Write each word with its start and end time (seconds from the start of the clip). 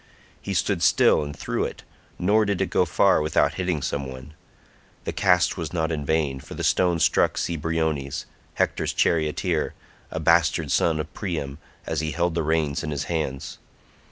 He 0.41 0.55
stood 0.55 0.81
still 0.81 1.21
and 1.23 1.35
threw 1.37 1.63
it, 1.63 1.83
nor 2.17 2.43
did 2.43 2.59
it 2.59 2.71
go 2.71 2.85
far 2.85 3.21
without 3.21 3.53
hitting 3.53 3.83
some 3.83 4.07
one; 4.07 4.33
the 5.03 5.13
cast 5.13 5.57
was 5.57 5.73
not 5.73 5.91
in 5.91 6.05
vain, 6.07 6.39
for 6.39 6.55
the 6.55 6.63
stone 6.63 6.99
struck 6.99 7.37
Cebriones, 7.37 8.25
Hector's 8.55 8.93
charioteer, 8.93 9.75
a 10.09 10.19
bastard 10.19 10.71
son 10.71 10.99
of 10.99 11.13
Priam, 11.13 11.59
as 11.85 11.99
he 11.99 12.13
held 12.13 12.33
the 12.33 12.41
reins 12.41 12.81
in 12.83 12.89
his 12.89 13.03
hands. 13.03 13.59